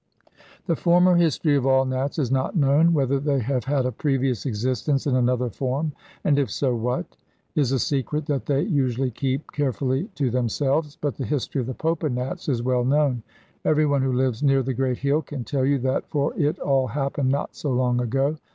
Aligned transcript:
The 0.65 0.75
former 0.75 1.15
history 1.15 1.55
of 1.55 1.67
all 1.67 1.85
Nats 1.85 2.17
is 2.17 2.31
not 2.31 2.55
known. 2.55 2.91
Whether 2.91 3.19
they 3.19 3.37
have 3.37 3.65
had 3.65 3.85
a 3.85 3.91
previous 3.91 4.47
existence 4.47 5.05
in 5.05 5.15
another 5.15 5.51
form, 5.51 5.91
and 6.23 6.39
if 6.39 6.49
so, 6.49 6.73
what, 6.75 7.15
is 7.53 7.71
a 7.71 7.77
secret 7.77 8.25
that 8.25 8.47
they 8.47 8.63
usually 8.63 9.11
keep 9.11 9.51
carefully 9.51 10.05
to 10.15 10.31
themselves, 10.31 10.97
but 10.99 11.17
the 11.17 11.23
history 11.27 11.61
of 11.61 11.67
the 11.67 11.75
Popa 11.75 12.09
Nats 12.09 12.49
is 12.49 12.63
well 12.63 12.83
known. 12.83 13.21
Everyone 13.63 14.01
who 14.01 14.13
lives 14.13 14.41
near 14.41 14.63
the 14.63 14.73
great 14.73 14.97
hill 14.97 15.21
can 15.21 15.43
tell 15.43 15.65
you 15.65 15.77
that, 15.77 16.09
for 16.09 16.33
it 16.35 16.57
all 16.57 16.87
happened 16.87 17.29
not 17.29 17.55
so 17.55 17.71
long 17.71 18.01
ago. 18.01 18.37